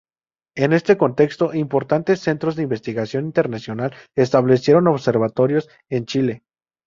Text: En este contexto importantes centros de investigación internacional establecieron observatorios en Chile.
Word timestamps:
En 0.55 0.73
este 0.73 0.97
contexto 0.97 1.53
importantes 1.53 2.21
centros 2.21 2.55
de 2.55 2.63
investigación 2.63 3.23
internacional 3.25 3.93
establecieron 4.15 4.87
observatorios 4.87 5.69
en 5.89 6.05
Chile. 6.07 6.43